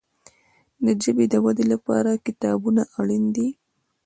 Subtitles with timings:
[0.85, 3.49] د ژبي د ودي لپاره کتابونه اړین دي.